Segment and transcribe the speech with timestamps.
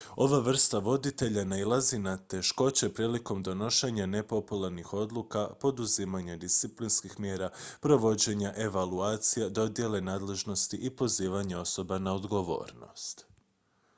[0.15, 7.49] ova vrsta voditelja nailazi na teškoće prilikom donošenja nepopularnih odluka poduzimanja disciplinskih mjera
[7.81, 13.25] provođenja evaluacija dodjele nadležnosti i pozivanja osoba na odgovornost